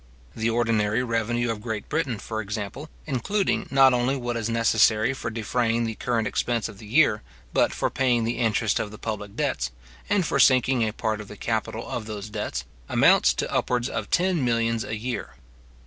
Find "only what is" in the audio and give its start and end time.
3.93-4.49